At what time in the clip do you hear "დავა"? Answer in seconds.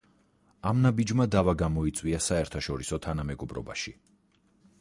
1.35-1.55